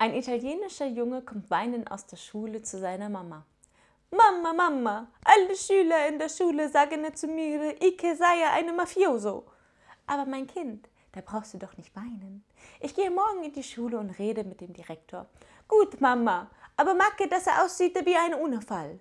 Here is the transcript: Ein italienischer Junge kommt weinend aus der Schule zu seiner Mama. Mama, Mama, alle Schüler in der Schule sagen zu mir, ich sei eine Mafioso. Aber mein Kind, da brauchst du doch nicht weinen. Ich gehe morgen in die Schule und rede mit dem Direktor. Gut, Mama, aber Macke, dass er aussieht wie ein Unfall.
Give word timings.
Ein 0.00 0.14
italienischer 0.14 0.86
Junge 0.86 1.22
kommt 1.22 1.50
weinend 1.50 1.90
aus 1.90 2.06
der 2.06 2.18
Schule 2.18 2.62
zu 2.62 2.78
seiner 2.78 3.08
Mama. 3.08 3.44
Mama, 4.12 4.52
Mama, 4.52 5.08
alle 5.24 5.56
Schüler 5.56 6.06
in 6.06 6.20
der 6.20 6.28
Schule 6.28 6.68
sagen 6.68 7.04
zu 7.16 7.26
mir, 7.26 7.74
ich 7.82 8.00
sei 8.00 8.48
eine 8.48 8.72
Mafioso. 8.72 9.44
Aber 10.06 10.24
mein 10.24 10.46
Kind, 10.46 10.88
da 11.10 11.20
brauchst 11.20 11.54
du 11.54 11.58
doch 11.58 11.76
nicht 11.76 11.96
weinen. 11.96 12.44
Ich 12.78 12.94
gehe 12.94 13.10
morgen 13.10 13.42
in 13.42 13.52
die 13.52 13.64
Schule 13.64 13.98
und 13.98 14.16
rede 14.20 14.44
mit 14.44 14.60
dem 14.60 14.72
Direktor. 14.72 15.26
Gut, 15.66 16.00
Mama, 16.00 16.48
aber 16.76 16.94
Macke, 16.94 17.26
dass 17.26 17.48
er 17.48 17.64
aussieht 17.64 17.96
wie 18.06 18.14
ein 18.14 18.34
Unfall. 18.34 19.00